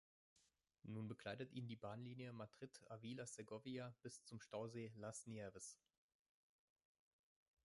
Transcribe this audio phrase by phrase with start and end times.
[0.81, 5.77] Nun begleitet ihn die Bahnlinie Madrid-Avila-Segovia bis zum Stausee "Las Nieves".